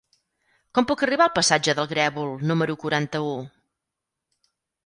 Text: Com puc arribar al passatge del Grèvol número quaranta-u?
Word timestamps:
Com 0.77 0.87
puc 0.91 1.03
arribar 1.07 1.27
al 1.29 1.33
passatge 1.35 1.75
del 1.79 1.89
Grèvol 1.93 2.33
número 2.53 2.79
quaranta-u? 2.85 3.37